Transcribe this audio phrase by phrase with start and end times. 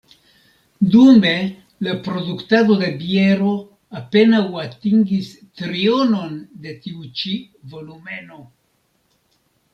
[0.93, 1.33] Dume,
[1.87, 3.51] la produktado de biero
[4.01, 5.29] apenaŭ atingis
[5.61, 6.35] trionon
[6.65, 7.37] de tiu ĉi
[7.77, 8.43] volumeno.